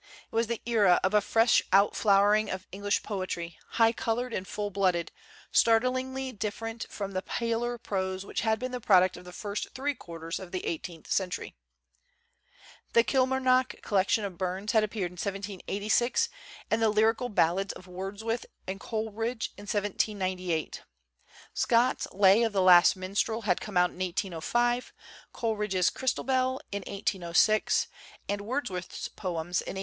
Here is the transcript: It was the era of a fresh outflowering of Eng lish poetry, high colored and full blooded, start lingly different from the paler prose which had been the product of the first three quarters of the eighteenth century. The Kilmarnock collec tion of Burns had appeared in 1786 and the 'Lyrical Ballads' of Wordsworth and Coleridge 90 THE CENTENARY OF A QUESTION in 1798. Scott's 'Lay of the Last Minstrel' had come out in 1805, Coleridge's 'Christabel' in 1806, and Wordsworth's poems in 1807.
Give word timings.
It 0.31 0.33
was 0.35 0.47
the 0.47 0.63
era 0.65 0.99
of 1.03 1.13
a 1.13 1.21
fresh 1.21 1.61
outflowering 1.71 2.51
of 2.51 2.65
Eng 2.73 2.81
lish 2.81 3.03
poetry, 3.03 3.59
high 3.73 3.91
colored 3.91 4.33
and 4.33 4.47
full 4.47 4.71
blooded, 4.71 5.11
start 5.51 5.83
lingly 5.83 6.31
different 6.31 6.87
from 6.89 7.11
the 7.11 7.21
paler 7.21 7.77
prose 7.77 8.25
which 8.25 8.41
had 8.41 8.57
been 8.57 8.71
the 8.71 8.81
product 8.81 9.15
of 9.15 9.25
the 9.25 9.31
first 9.31 9.75
three 9.75 9.93
quarters 9.93 10.39
of 10.39 10.51
the 10.51 10.65
eighteenth 10.65 11.11
century. 11.11 11.53
The 12.93 13.03
Kilmarnock 13.03 13.75
collec 13.83 14.09
tion 14.09 14.25
of 14.25 14.39
Burns 14.39 14.71
had 14.71 14.83
appeared 14.83 15.11
in 15.11 15.17
1786 15.17 16.29
and 16.71 16.81
the 16.81 16.89
'Lyrical 16.89 17.29
Ballads' 17.29 17.73
of 17.73 17.85
Wordsworth 17.85 18.47
and 18.65 18.79
Coleridge 18.79 19.51
90 19.55 19.61
THE 19.61 19.67
CENTENARY 19.67 19.89
OF 20.17 20.23
A 20.23 20.33
QUESTION 20.33 20.55
in 20.55 20.81
1798. 20.81 20.83
Scott's 21.53 22.07
'Lay 22.11 22.41
of 22.41 22.53
the 22.53 22.61
Last 22.63 22.95
Minstrel' 22.95 23.43
had 23.43 23.61
come 23.61 23.77
out 23.77 23.91
in 23.91 23.99
1805, 23.99 24.93
Coleridge's 25.31 25.91
'Christabel' 25.91 26.59
in 26.71 26.81
1806, 26.87 27.87
and 28.27 28.41
Wordsworth's 28.41 29.07
poems 29.07 29.61
in 29.61 29.75
1807. 29.75 29.79